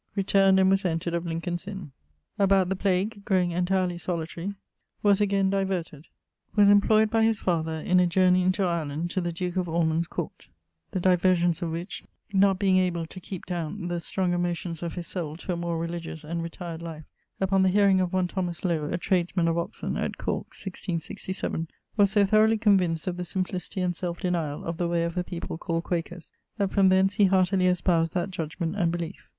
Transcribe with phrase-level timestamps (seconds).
[0.15, 1.91] Returnd and was entred of Lincoln's Inne.
[2.39, 4.55] About the plague, growing entirely solitary,
[5.03, 6.07] was again diverted.
[6.55, 10.07] Was employed by his father in a journey into Ireland to the duke of Ormond's
[10.07, 10.47] court:
[10.89, 12.03] the diversions of which
[12.33, 15.77] not being able to keepe downe the stronger motions of his soule to a more
[15.77, 17.03] religious and retired life,
[17.39, 22.09] upon the hearing of one Th Lowe, a tradesman, of Oxon, at Cork, 1667, was
[22.09, 25.59] so thoroughly convinced of the simplicity and selfe deniall of the way of the people
[25.59, 29.29] called Quakers that from thence he heartily espoused that judgment and beliefe.